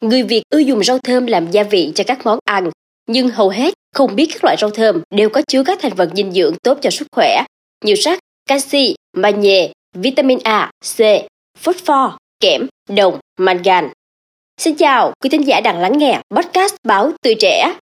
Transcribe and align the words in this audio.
người 0.00 0.22
Việt 0.22 0.42
ưa 0.50 0.58
dùng 0.58 0.84
rau 0.84 0.98
thơm 0.98 1.26
làm 1.26 1.50
gia 1.50 1.62
vị 1.62 1.92
cho 1.94 2.04
các 2.06 2.18
món 2.24 2.38
ăn, 2.44 2.70
nhưng 3.06 3.28
hầu 3.28 3.48
hết 3.48 3.74
không 3.94 4.16
biết 4.16 4.26
các 4.32 4.44
loại 4.44 4.56
rau 4.60 4.70
thơm 4.70 5.02
đều 5.10 5.28
có 5.28 5.42
chứa 5.48 5.62
các 5.64 5.78
thành 5.82 5.96
phần 5.96 6.10
dinh 6.16 6.32
dưỡng 6.32 6.54
tốt 6.62 6.78
cho 6.82 6.90
sức 6.90 7.08
khỏe 7.12 7.44
như 7.84 7.94
sắt, 7.94 8.18
canxi, 8.48 8.94
magie, 9.16 9.72
vitamin 9.94 10.38
A, 10.42 10.70
C, 10.96 10.98
phosphor, 11.58 12.10
kẽm, 12.40 12.66
đồng, 12.88 13.18
mangan. 13.40 13.88
Xin 14.60 14.74
chào, 14.74 15.12
quý 15.20 15.30
thính 15.30 15.46
giả 15.46 15.60
đang 15.60 15.78
lắng 15.78 15.98
nghe 15.98 16.20
podcast 16.30 16.74
báo 16.84 17.12
Tuổi 17.22 17.34
Trẻ. 17.34 17.74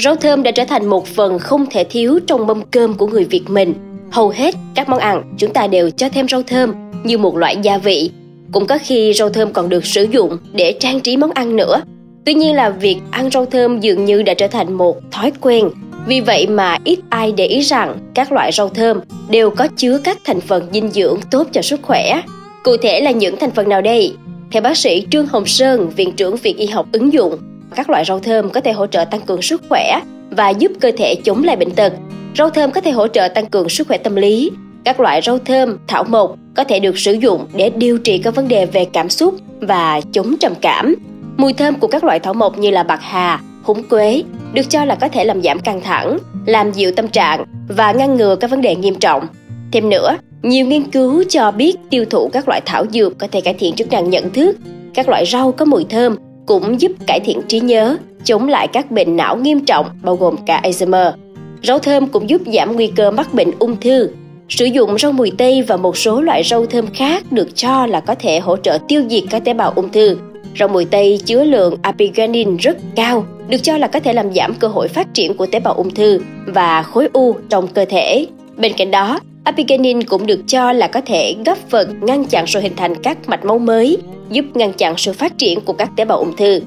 Rau 0.00 0.16
thơm 0.16 0.42
đã 0.42 0.50
trở 0.50 0.64
thành 0.64 0.86
một 0.86 1.06
phần 1.06 1.38
không 1.38 1.66
thể 1.70 1.84
thiếu 1.84 2.20
trong 2.26 2.46
mâm 2.46 2.62
cơm 2.70 2.94
của 2.94 3.06
người 3.06 3.24
Việt 3.24 3.44
mình. 3.48 3.87
Hầu 4.10 4.28
hết 4.28 4.54
các 4.74 4.88
món 4.88 4.98
ăn 4.98 5.22
chúng 5.38 5.52
ta 5.52 5.66
đều 5.66 5.90
cho 5.90 6.08
thêm 6.08 6.28
rau 6.28 6.42
thơm 6.42 6.74
như 7.04 7.18
một 7.18 7.36
loại 7.36 7.56
gia 7.62 7.78
vị. 7.78 8.10
Cũng 8.52 8.66
có 8.66 8.78
khi 8.82 9.12
rau 9.12 9.28
thơm 9.28 9.52
còn 9.52 9.68
được 9.68 9.86
sử 9.86 10.06
dụng 10.10 10.38
để 10.52 10.76
trang 10.80 11.00
trí 11.00 11.16
món 11.16 11.30
ăn 11.30 11.56
nữa. 11.56 11.80
Tuy 12.24 12.34
nhiên 12.34 12.54
là 12.54 12.70
việc 12.70 12.96
ăn 13.10 13.30
rau 13.30 13.46
thơm 13.46 13.80
dường 13.80 14.04
như 14.04 14.22
đã 14.22 14.34
trở 14.34 14.46
thành 14.46 14.72
một 14.72 14.96
thói 15.10 15.32
quen. 15.40 15.70
Vì 16.06 16.20
vậy 16.20 16.46
mà 16.46 16.78
ít 16.84 16.98
ai 17.08 17.32
để 17.32 17.46
ý 17.46 17.60
rằng 17.60 17.98
các 18.14 18.32
loại 18.32 18.52
rau 18.52 18.68
thơm 18.68 19.00
đều 19.30 19.50
có 19.50 19.68
chứa 19.76 20.00
các 20.04 20.18
thành 20.24 20.40
phần 20.40 20.66
dinh 20.72 20.90
dưỡng 20.90 21.20
tốt 21.30 21.46
cho 21.52 21.62
sức 21.62 21.80
khỏe. 21.82 22.22
Cụ 22.64 22.76
thể 22.76 23.00
là 23.00 23.10
những 23.10 23.36
thành 23.36 23.50
phần 23.50 23.68
nào 23.68 23.80
đây? 23.80 24.14
Theo 24.50 24.62
bác 24.62 24.76
sĩ 24.76 25.06
Trương 25.10 25.26
Hồng 25.26 25.46
Sơn, 25.46 25.90
Viện 25.96 26.12
trưởng 26.12 26.36
Viện 26.36 26.56
Y 26.56 26.66
học 26.66 26.86
ứng 26.92 27.12
dụng, 27.12 27.38
các 27.74 27.90
loại 27.90 28.04
rau 28.04 28.18
thơm 28.18 28.50
có 28.50 28.60
thể 28.60 28.72
hỗ 28.72 28.86
trợ 28.86 29.04
tăng 29.04 29.20
cường 29.20 29.42
sức 29.42 29.62
khỏe 29.68 30.00
và 30.30 30.48
giúp 30.48 30.72
cơ 30.80 30.90
thể 30.96 31.14
chống 31.24 31.44
lại 31.44 31.56
bệnh 31.56 31.70
tật. 31.70 31.92
Rau 32.36 32.50
thơm 32.50 32.70
có 32.70 32.80
thể 32.80 32.90
hỗ 32.90 33.08
trợ 33.08 33.28
tăng 33.28 33.46
cường 33.46 33.68
sức 33.68 33.88
khỏe 33.88 33.98
tâm 33.98 34.16
lý. 34.16 34.50
Các 34.84 35.00
loại 35.00 35.20
rau 35.22 35.38
thơm, 35.38 35.78
thảo 35.86 36.04
mộc 36.04 36.34
có 36.56 36.64
thể 36.64 36.80
được 36.80 36.98
sử 36.98 37.12
dụng 37.12 37.46
để 37.54 37.70
điều 37.70 37.98
trị 37.98 38.18
các 38.18 38.34
vấn 38.34 38.48
đề 38.48 38.66
về 38.66 38.84
cảm 38.84 39.08
xúc 39.08 39.34
và 39.60 40.00
chống 40.12 40.34
trầm 40.40 40.52
cảm. 40.60 40.94
Mùi 41.36 41.52
thơm 41.52 41.74
của 41.74 41.86
các 41.86 42.04
loại 42.04 42.20
thảo 42.20 42.34
mộc 42.34 42.58
như 42.58 42.70
là 42.70 42.82
bạc 42.82 43.00
hà, 43.02 43.40
húng 43.62 43.88
quế 43.88 44.22
được 44.52 44.70
cho 44.70 44.84
là 44.84 44.94
có 44.94 45.08
thể 45.08 45.24
làm 45.24 45.42
giảm 45.42 45.60
căng 45.60 45.80
thẳng, 45.80 46.18
làm 46.46 46.72
dịu 46.72 46.92
tâm 46.92 47.08
trạng 47.08 47.44
và 47.68 47.92
ngăn 47.92 48.16
ngừa 48.16 48.36
các 48.36 48.50
vấn 48.50 48.60
đề 48.60 48.76
nghiêm 48.76 48.94
trọng. 48.94 49.26
Thêm 49.72 49.90
nữa, 49.90 50.16
nhiều 50.42 50.66
nghiên 50.66 50.90
cứu 50.90 51.24
cho 51.28 51.50
biết 51.50 51.76
tiêu 51.90 52.04
thụ 52.04 52.28
các 52.32 52.48
loại 52.48 52.60
thảo 52.66 52.84
dược 52.92 53.18
có 53.18 53.26
thể 53.32 53.40
cải 53.40 53.54
thiện 53.54 53.74
chức 53.74 53.92
năng 53.92 54.10
nhận 54.10 54.30
thức. 54.30 54.56
Các 54.94 55.08
loại 55.08 55.26
rau 55.26 55.52
có 55.52 55.64
mùi 55.64 55.84
thơm 55.84 56.16
cũng 56.46 56.80
giúp 56.80 56.92
cải 57.06 57.20
thiện 57.20 57.40
trí 57.48 57.60
nhớ, 57.60 57.96
chống 58.24 58.48
lại 58.48 58.68
các 58.68 58.90
bệnh 58.90 59.16
não 59.16 59.36
nghiêm 59.36 59.64
trọng 59.64 59.86
bao 60.02 60.16
gồm 60.16 60.36
cả 60.46 60.60
Alzheimer. 60.64 61.12
Rau 61.62 61.78
thơm 61.78 62.06
cũng 62.06 62.30
giúp 62.30 62.42
giảm 62.46 62.72
nguy 62.72 62.86
cơ 62.86 63.10
mắc 63.10 63.34
bệnh 63.34 63.50
ung 63.58 63.76
thư. 63.80 64.08
Sử 64.48 64.64
dụng 64.64 64.98
rau 64.98 65.12
mùi 65.12 65.32
tây 65.38 65.62
và 65.62 65.76
một 65.76 65.96
số 65.96 66.20
loại 66.20 66.42
rau 66.44 66.66
thơm 66.66 66.86
khác 66.94 67.32
được 67.32 67.56
cho 67.56 67.86
là 67.86 68.00
có 68.00 68.14
thể 68.14 68.38
hỗ 68.38 68.56
trợ 68.56 68.78
tiêu 68.88 69.02
diệt 69.08 69.24
các 69.30 69.44
tế 69.44 69.54
bào 69.54 69.72
ung 69.76 69.92
thư. 69.92 70.16
Rau 70.58 70.68
mùi 70.68 70.84
tây 70.84 71.20
chứa 71.24 71.44
lượng 71.44 71.76
apigenin 71.82 72.56
rất 72.56 72.76
cao, 72.94 73.26
được 73.48 73.58
cho 73.62 73.78
là 73.78 73.86
có 73.86 74.00
thể 74.00 74.12
làm 74.12 74.34
giảm 74.34 74.54
cơ 74.54 74.68
hội 74.68 74.88
phát 74.88 75.14
triển 75.14 75.36
của 75.36 75.46
tế 75.46 75.60
bào 75.60 75.74
ung 75.74 75.94
thư 75.94 76.20
và 76.46 76.82
khối 76.82 77.08
u 77.12 77.34
trong 77.48 77.68
cơ 77.68 77.84
thể. 77.84 78.26
Bên 78.56 78.72
cạnh 78.76 78.90
đó, 78.90 79.20
apigenin 79.44 80.02
cũng 80.04 80.26
được 80.26 80.40
cho 80.46 80.72
là 80.72 80.86
có 80.86 81.00
thể 81.00 81.36
góp 81.46 81.58
phần 81.68 82.00
ngăn 82.00 82.24
chặn 82.24 82.46
sự 82.46 82.60
hình 82.60 82.76
thành 82.76 82.94
các 83.02 83.28
mạch 83.28 83.44
máu 83.44 83.58
mới, 83.58 83.98
giúp 84.30 84.44
ngăn 84.54 84.72
chặn 84.72 84.94
sự 84.96 85.12
phát 85.12 85.38
triển 85.38 85.60
của 85.60 85.72
các 85.72 85.90
tế 85.96 86.04
bào 86.04 86.18
ung 86.18 86.36
thư. 86.36 86.60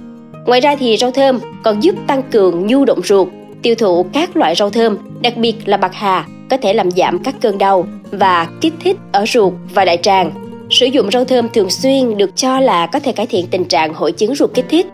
Ngoài 0.45 0.62
ra 0.62 0.75
thì 0.75 0.97
rau 0.97 1.12
thơm 1.12 1.39
còn 1.64 1.84
giúp 1.84 1.95
tăng 2.08 2.23
cường 2.31 2.67
nhu 2.67 2.86
động 2.86 3.02
ruột. 3.03 3.28
Tiêu 3.62 3.76
thụ 3.76 4.06
các 4.14 4.38
loại 4.38 4.56
rau 4.56 4.70
thơm, 4.70 4.98
đặc 5.22 5.38
biệt 5.38 5.56
là 5.66 5.78
bạc 5.78 5.92
hà, 5.94 6.28
có 6.50 6.58
thể 6.58 6.73
làm 6.73 6.92
giảm 6.92 7.20
các 7.23 7.36
cơn 7.42 7.58
đau 7.58 7.86
và 8.12 8.48
kích 8.62 8.73
thích 8.84 8.98
ở 9.12 9.26
ruột 9.26 9.53
và 9.73 9.86
đại 9.86 9.98
tràng. 9.98 10.31
Sử 10.70 10.86
dụng 10.86 11.12
rau 11.12 11.26
thơm 11.26 11.50
thường 11.50 11.70
xuyên 11.70 12.18
được 12.18 12.36
cho 12.36 12.59
là 12.59 12.88
có 12.88 13.00
thể 13.00 13.12
cải 13.12 13.26
thiện 13.26 13.48
tình 13.48 13.66
trạng 13.66 13.94
hội 13.94 14.12
chứng 14.12 14.36
ruột 14.36 14.53
kích 14.53 14.66
thích. 14.70 14.88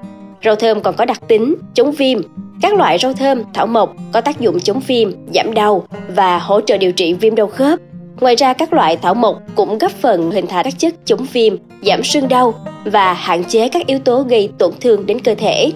Rau 0.43 0.55
thơm 0.55 0.81
còn 0.81 0.95
có 0.95 1.05
đặc 1.05 1.27
tính 1.27 1.55
chống 1.73 1.91
viêm. 1.91 2.21
Các 2.61 2.73
loại 2.73 2.97
rau 2.97 3.13
thơm, 3.13 3.43
thảo 3.53 3.67
mộc 3.67 3.95
có 4.11 4.21
tác 4.21 4.39
dụng 4.39 4.59
chống 4.59 4.79
viêm, 4.87 5.11
giảm 5.33 5.53
đau 5.53 5.87
và 6.15 6.39
hỗ 6.39 6.61
trợ 6.61 6.77
điều 6.77 6.91
trị 6.91 7.13
viêm 7.13 7.35
đau 7.35 7.47
khớp, 7.47 7.79
Ngoài 8.19 8.35
ra 8.35 8.53
các 8.53 8.73
loại 8.73 8.97
thảo 8.97 9.13
mộc 9.13 9.41
cũng 9.55 9.77
góp 9.77 9.91
phần 9.91 10.31
hình 10.31 10.47
thành 10.47 10.63
các 10.63 10.73
chất 10.79 10.93
chống 11.05 11.25
viêm, 11.33 11.55
giảm 11.81 12.03
sưng 12.03 12.27
đau 12.27 12.53
và 12.85 13.13
hạn 13.13 13.43
chế 13.43 13.69
các 13.69 13.87
yếu 13.87 13.99
tố 13.99 14.23
gây 14.23 14.49
tổn 14.57 14.71
thương 14.81 15.05
đến 15.05 15.19
cơ 15.19 15.35
thể. 15.35 15.71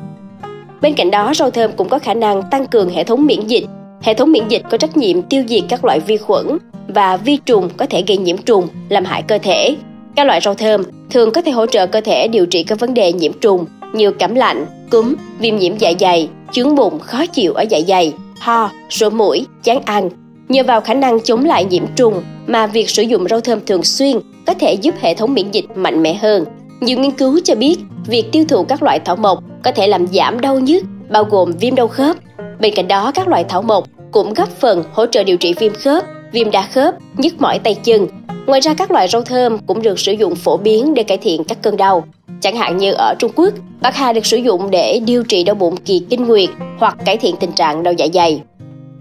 Bên 0.82 0.94
cạnh 0.94 1.12
đó, 1.12 1.34
rau 1.36 1.52
thơm 1.52 1.72
cũng 1.78 1.90
có 1.90 2.00
khả 2.00 2.14
năng 2.14 2.44
tăng 2.52 2.68
cường 2.68 2.90
hệ 2.90 3.04
thống 3.04 3.26
miễn 3.26 3.48
dịch. 3.48 3.66
Hệ 4.02 4.14
thống 4.14 4.32
miễn 4.32 4.48
dịch 4.48 4.62
có 4.70 4.78
trách 4.78 4.98
nhiệm 4.98 5.22
tiêu 5.22 5.44
diệt 5.48 5.64
các 5.70 5.86
loại 5.86 6.00
vi 6.00 6.18
khuẩn 6.18 6.46
và 6.88 7.18
vi 7.18 7.38
trùng 7.46 7.70
có 7.78 7.86
thể 7.86 8.04
gây 8.08 8.18
nhiễm 8.18 8.38
trùng, 8.38 8.68
làm 8.90 9.06
hại 9.06 9.22
cơ 9.22 9.38
thể. 9.38 9.76
Các 10.16 10.28
loại 10.28 10.42
rau 10.42 10.54
thơm 10.54 10.84
thường 11.10 11.32
có 11.32 11.42
thể 11.42 11.52
hỗ 11.52 11.66
trợ 11.66 11.88
cơ 11.88 12.02
thể 12.02 12.28
điều 12.28 12.46
trị 12.46 12.64
các 12.64 12.80
vấn 12.80 12.94
đề 12.94 13.14
nhiễm 13.14 13.32
trùng 13.34 13.66
như 13.94 14.12
cảm 14.12 14.36
lạnh, 14.36 14.66
cúm, 14.92 15.16
viêm 15.40 15.58
nhiễm 15.58 15.78
dạ 15.78 15.92
dày, 16.00 16.30
chướng 16.52 16.76
bụng 16.76 17.00
khó 17.00 17.26
chịu 17.26 17.54
ở 17.54 17.66
dạ 17.70 17.80
dày, 17.88 18.14
ho, 18.40 18.72
sổ 18.90 19.10
mũi, 19.10 19.46
chán 19.64 19.82
ăn, 19.86 20.10
Nhờ 20.52 20.64
vào 20.64 20.82
khả 20.82 20.94
năng 20.94 21.20
chống 21.20 21.46
lại 21.46 21.66
nhiễm 21.66 21.84
trùng 21.96 22.24
mà 22.48 22.68
việc 22.68 22.90
sử 22.90 23.04
dụng 23.04 23.28
rau 23.28 23.42
thơm 23.42 23.60
thường 23.66 23.84
xuyên 23.84 24.18
có 24.46 24.54
thể 24.54 24.74
giúp 24.74 24.96
hệ 25.02 25.14
thống 25.14 25.34
miễn 25.34 25.52
dịch 25.52 25.66
mạnh 25.76 26.04
mẽ 26.04 26.14
hơn. 26.14 26.46
Nhiều 26.82 27.00
nghiên 27.00 27.12
cứu 27.12 27.40
cho 27.44 27.56
biết 27.56 27.80
việc 28.06 28.32
tiêu 28.32 28.46
thụ 28.50 28.64
các 28.64 28.84
loại 28.84 29.00
thảo 29.00 29.16
mộc 29.16 29.44
có 29.64 29.72
thể 29.72 29.88
làm 29.88 30.08
giảm 30.08 30.42
đau 30.42 30.60
nhức, 30.60 30.84
bao 31.10 31.24
gồm 31.24 31.52
viêm 31.60 31.76
đau 31.76 31.88
khớp. 31.88 32.18
Bên 32.60 32.74
cạnh 32.76 32.88
đó, 32.88 33.12
các 33.16 33.28
loại 33.28 33.44
thảo 33.44 33.62
mộc 33.62 33.88
cũng 34.12 34.34
góp 34.34 34.50
phần 34.50 34.84
hỗ 34.94 35.06
trợ 35.06 35.24
điều 35.24 35.38
trị 35.38 35.54
viêm 35.60 35.74
khớp, 35.74 36.04
viêm 36.32 36.52
đa 36.52 36.62
khớp, 36.62 36.96
nhức 37.18 37.42
mỏi 37.42 37.60
tay 37.60 37.76
chân. 37.84 38.08
Ngoài 38.46 38.62
ra 38.62 38.74
các 38.74 38.92
loại 38.92 39.08
rau 39.08 39.22
thơm 39.22 39.58
cũng 39.58 39.82
được 39.82 40.00
sử 40.00 40.12
dụng 40.12 40.36
phổ 40.36 40.58
biến 40.58 40.94
để 40.94 41.04
cải 41.04 41.18
thiện 41.18 41.44
các 41.44 41.58
cơn 41.62 41.78
đau. 41.78 42.06
Chẳng 42.42 42.56
hạn 42.56 42.78
như 42.78 42.92
ở 42.92 43.16
Trung 43.20 43.32
Quốc, 43.36 43.54
bạc 43.82 43.96
hà 43.96 44.14
được 44.14 44.26
sử 44.26 44.38
dụng 44.38 44.72
để 44.72 45.00
điều 45.06 45.24
trị 45.24 45.44
đau 45.44 45.56
bụng 45.56 45.78
kỳ 45.78 46.00
kinh 46.10 46.28
nguyệt 46.28 46.50
hoặc 46.80 46.98
cải 47.06 47.18
thiện 47.18 47.36
tình 47.40 47.52
trạng 47.52 47.84
đau 47.84 47.94
dạ 47.94 48.08
dày. 48.14 48.42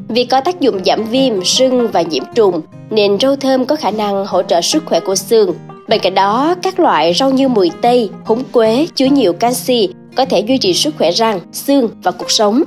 Vì 0.08 0.24
có 0.24 0.40
tác 0.40 0.60
dụng 0.60 0.84
giảm 0.84 1.04
viêm, 1.04 1.44
sưng 1.44 1.88
và 1.88 2.02
nhiễm 2.02 2.22
trùng, 2.34 2.60
nên 2.90 3.18
rau 3.18 3.36
thơm 3.36 3.64
có 3.64 3.76
khả 3.76 3.90
năng 3.90 4.26
hỗ 4.26 4.42
trợ 4.42 4.60
sức 4.60 4.82
khỏe 4.86 5.00
của 5.00 5.14
xương. 5.14 5.54
Bên 5.90 6.00
cạnh 6.00 6.14
đó, 6.14 6.54
các 6.62 6.80
loại 6.80 7.14
rau 7.14 7.30
như 7.30 7.48
mùi 7.48 7.70
tây, 7.82 8.10
húng 8.24 8.42
quế 8.52 8.86
chứa 8.94 9.06
nhiều 9.06 9.32
canxi 9.32 9.88
có 10.16 10.24
thể 10.24 10.40
duy 10.40 10.58
trì 10.58 10.74
sức 10.74 10.94
khỏe 10.98 11.10
răng, 11.10 11.40
xương 11.52 11.88
và 12.02 12.10
cuộc 12.10 12.30
sống. 12.30 12.62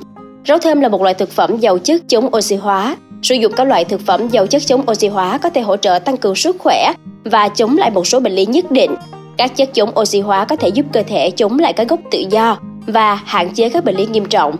Rau 0.48 0.58
thơm 0.58 0.80
là 0.80 0.88
một 0.88 1.02
loại 1.02 1.14
thực 1.14 1.30
phẩm 1.30 1.56
giàu 1.56 1.78
chất 1.78 2.02
chống 2.08 2.34
oxy 2.36 2.56
hóa. 2.56 2.96
Sử 3.22 3.34
dụng 3.34 3.52
các 3.56 3.64
loại 3.64 3.84
thực 3.84 4.00
phẩm 4.00 4.28
giàu 4.28 4.46
chất 4.46 4.62
chống 4.66 4.82
oxy 4.90 5.08
hóa 5.08 5.38
có 5.38 5.50
thể 5.50 5.60
hỗ 5.60 5.76
trợ 5.76 5.98
tăng 5.98 6.16
cường 6.16 6.34
sức 6.34 6.56
khỏe 6.58 6.92
và 7.24 7.48
chống 7.48 7.78
lại 7.78 7.90
một 7.90 8.06
số 8.06 8.20
bệnh 8.20 8.32
lý 8.32 8.46
nhất 8.46 8.70
định. 8.70 8.94
Các 9.36 9.56
chất 9.56 9.74
chống 9.74 9.98
oxy 10.00 10.20
hóa 10.20 10.44
có 10.44 10.56
thể 10.56 10.68
giúp 10.68 10.86
cơ 10.92 11.02
thể 11.02 11.30
chống 11.30 11.58
lại 11.58 11.72
các 11.72 11.88
gốc 11.88 12.00
tự 12.10 12.24
do 12.30 12.58
và 12.86 13.14
hạn 13.14 13.54
chế 13.54 13.68
các 13.68 13.84
bệnh 13.84 13.96
lý 13.96 14.06
nghiêm 14.06 14.24
trọng. 14.24 14.56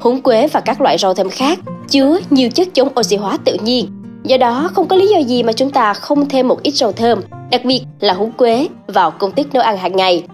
Húng 0.00 0.22
quế 0.22 0.48
và 0.48 0.60
các 0.60 0.80
loại 0.80 0.98
rau 0.98 1.14
thơm 1.14 1.30
khác 1.30 1.58
chứa 1.88 2.18
nhiều 2.30 2.48
chất 2.50 2.68
chống 2.74 2.88
oxy 3.00 3.16
hóa 3.16 3.38
tự 3.44 3.56
nhiên. 3.64 3.86
Do 4.24 4.36
đó, 4.36 4.70
không 4.74 4.88
có 4.88 4.96
lý 4.96 5.06
do 5.06 5.18
gì 5.18 5.42
mà 5.42 5.52
chúng 5.52 5.70
ta 5.70 5.94
không 5.94 6.28
thêm 6.28 6.48
một 6.48 6.62
ít 6.62 6.70
rau 6.74 6.92
thơm, 6.92 7.20
đặc 7.54 7.64
biệt 7.64 7.80
là 8.00 8.14
húng 8.14 8.32
quế, 8.32 8.68
vào 8.86 9.10
công 9.10 9.32
thức 9.32 9.54
nấu 9.54 9.62
ăn 9.62 9.76
hàng 9.76 9.96
ngày. 9.96 10.24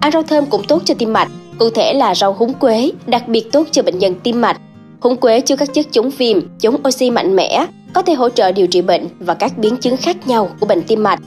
Ăn 0.00 0.12
rau 0.12 0.22
thơm 0.22 0.46
cũng 0.46 0.62
tốt 0.68 0.82
cho 0.84 0.94
tim 0.94 1.12
mạch, 1.12 1.28
cụ 1.58 1.70
thể 1.70 1.92
là 1.92 2.14
rau 2.14 2.32
húng 2.32 2.54
quế, 2.54 2.90
đặc 3.06 3.28
biệt 3.28 3.52
tốt 3.52 3.66
cho 3.70 3.82
bệnh 3.82 3.98
nhân 3.98 4.14
tim 4.22 4.40
mạch. 4.40 4.60
Húng 5.00 5.16
quế 5.16 5.40
chứa 5.40 5.56
các 5.56 5.74
chất 5.74 5.86
chống 5.90 6.10
viêm, 6.10 6.40
chống 6.58 6.76
oxy 6.88 7.10
mạnh 7.10 7.36
mẽ, 7.36 7.66
có 7.94 8.02
thể 8.02 8.14
hỗ 8.14 8.28
trợ 8.28 8.52
điều 8.52 8.66
trị 8.66 8.82
bệnh 8.82 9.08
và 9.18 9.34
các 9.34 9.58
biến 9.58 9.76
chứng 9.76 9.96
khác 9.96 10.28
nhau 10.28 10.48
của 10.60 10.66
bệnh 10.66 10.82
tim 10.82 11.02
mạch. 11.02 11.18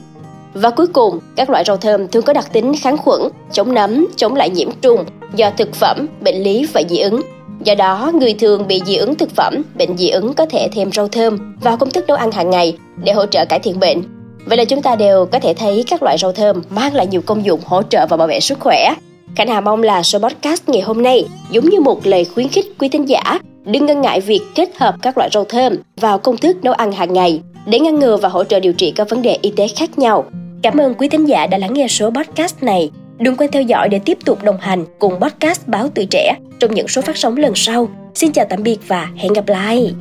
Và 0.53 0.69
cuối 0.69 0.87
cùng, 0.87 1.19
các 1.35 1.49
loại 1.49 1.63
rau 1.67 1.77
thơm 1.77 2.07
thường 2.07 2.23
có 2.23 2.33
đặc 2.33 2.53
tính 2.53 2.73
kháng 2.81 2.97
khuẩn, 2.97 3.21
chống 3.51 3.73
nấm, 3.73 4.07
chống 4.15 4.35
lại 4.35 4.49
nhiễm 4.49 4.69
trùng 4.81 5.05
do 5.35 5.49
thực 5.57 5.75
phẩm, 5.75 6.07
bệnh 6.21 6.43
lý 6.43 6.67
và 6.73 6.81
dị 6.89 6.97
ứng. 6.97 7.21
Do 7.63 7.75
đó, 7.75 8.11
người 8.13 8.33
thường 8.33 8.67
bị 8.67 8.81
dị 8.85 8.95
ứng 8.95 9.15
thực 9.15 9.35
phẩm, 9.35 9.61
bệnh 9.77 9.97
dị 9.97 10.09
ứng 10.09 10.33
có 10.33 10.45
thể 10.45 10.69
thêm 10.71 10.91
rau 10.91 11.07
thơm 11.07 11.55
vào 11.61 11.77
công 11.77 11.91
thức 11.91 12.05
nấu 12.07 12.17
ăn 12.17 12.31
hàng 12.31 12.49
ngày 12.49 12.77
để 13.03 13.13
hỗ 13.13 13.25
trợ 13.25 13.45
cải 13.45 13.59
thiện 13.59 13.79
bệnh. 13.79 14.16
Vậy 14.47 14.58
là 14.58 14.66
chúng 14.66 14.81
ta 14.81 14.96
đều 14.96 15.25
có 15.25 15.40
thể 15.40 15.53
thấy 15.53 15.84
các 15.90 16.03
loại 16.03 16.17
rau 16.17 16.32
thơm 16.32 16.61
mang 16.70 16.96
lại 16.96 17.08
nhiều 17.08 17.22
công 17.26 17.46
dụng 17.46 17.59
hỗ 17.66 17.84
trợ 17.84 18.08
và 18.09 18.17
bảo 18.17 18.28
vệ 18.28 18.40
sức 18.40 18.59
khỏe. 18.59 18.94
Khánh 19.35 19.47
Hà 19.47 19.61
mong 19.61 19.84
là 19.84 20.03
số 20.03 20.20
podcast 20.20 20.70
ngày 20.70 20.82
hôm 20.82 21.03
nay, 21.03 21.26
giống 21.52 21.70
như 21.70 21.79
một 21.79 22.08
lời 22.08 22.26
khuyến 22.26 22.47
khích 22.47 22.66
quý 22.79 22.90
thính 22.90 23.09
giả, 23.09 23.40
đừng 23.66 23.85
ngần 23.85 24.02
ngại 24.02 24.22
việc 24.22 24.41
kết 24.55 24.78
hợp 24.78 24.96
các 25.02 25.17
loại 25.17 25.29
rau 25.34 25.44
thơm 25.44 25.76
vào 26.02 26.20
công 26.20 26.38
thức 26.38 26.58
nấu 26.64 26.73
ăn 26.73 26.91
hàng 26.91 27.14
ngày 27.14 27.41
để 27.66 27.79
ngăn 27.79 27.99
ngừa 27.99 28.17
và 28.17 28.29
hỗ 28.29 28.44
trợ 28.44 28.59
điều 28.59 28.73
trị 28.73 28.91
các 28.91 29.09
vấn 29.09 29.22
đề 29.22 29.38
y 29.41 29.52
tế 29.52 29.67
khác 29.67 29.99
nhau. 29.99 30.26
Cảm 30.61 30.78
ơn 30.78 30.93
quý 30.93 31.09
thính 31.09 31.26
giả 31.26 31.47
đã 31.47 31.58
lắng 31.58 31.73
nghe 31.73 31.88
số 31.88 32.09
podcast 32.09 32.64
này. 32.64 32.91
Đừng 33.17 33.35
quên 33.38 33.52
theo 33.52 33.61
dõi 33.61 33.90
để 33.90 34.00
tiếp 34.00 34.17
tục 34.26 34.43
đồng 34.43 34.58
hành 34.59 34.85
cùng 35.00 35.20
podcast 35.20 35.67
Báo 35.67 35.90
Tuổi 35.96 36.05
Trẻ 36.05 36.35
trong 36.59 36.73
những 36.73 36.88
số 36.88 37.02
phát 37.02 37.17
sóng 37.17 37.38
lần 37.38 37.55
sau. 37.55 37.90
Xin 38.14 38.32
chào 38.32 38.46
tạm 38.50 38.64
biệt 38.64 38.78
và 38.88 39.09
hẹn 39.17 39.34
gặp 39.34 39.47
lại! 39.47 39.93